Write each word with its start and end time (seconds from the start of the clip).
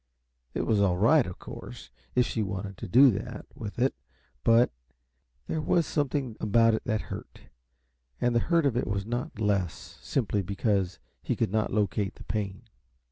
It 0.55 0.61
was 0.65 0.81
all 0.81 0.97
right, 0.97 1.27
of 1.27 1.37
course, 1.37 1.91
if 2.15 2.25
she 2.25 2.41
wanted 2.41 2.75
to 2.79 2.87
do 2.87 3.11
that 3.11 3.45
with 3.53 3.77
it, 3.77 3.93
but 4.43 4.71
There 5.45 5.61
was 5.61 5.85
something 5.85 6.35
about 6.39 6.73
it 6.73 6.83
that 6.85 7.01
hurt, 7.13 7.41
and 8.19 8.33
the 8.33 8.39
hurt 8.49 8.65
of 8.65 8.75
it 8.75 8.87
was 8.87 9.05
not 9.05 9.37
less, 9.39 9.99
simply 10.01 10.41
because 10.41 10.97
he 11.21 11.35
could 11.35 11.51
not 11.51 11.71
locate 11.71 12.15
the 12.15 12.23
pain. 12.23 12.63